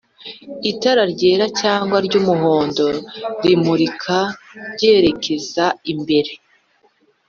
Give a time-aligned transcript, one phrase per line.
[0.71, 2.85] itara ryera cyangwa ry'umuhondo
[3.43, 4.17] rimurika
[4.73, 6.31] ryerekeza imbere